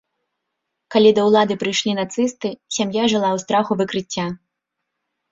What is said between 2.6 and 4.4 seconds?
сям'я жыла ў страху выкрыцця.